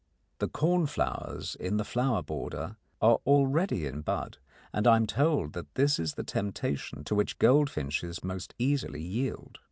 The 0.39 0.47
cornflowers 0.49 1.53
in 1.53 1.77
the 1.77 1.83
flower 1.83 2.23
border 2.23 2.77
are 3.03 3.19
already 3.27 3.85
in 3.85 4.01
bud, 4.01 4.39
and 4.73 4.87
I 4.87 4.95
am 4.95 5.05
told 5.05 5.53
that 5.53 5.75
this 5.75 5.99
is 5.99 6.15
the 6.15 6.23
temptation 6.23 7.03
to 7.03 7.13
which 7.13 7.37
goldfinches 7.37 8.23
most 8.23 8.55
easily 8.57 9.03
yield. 9.03 9.59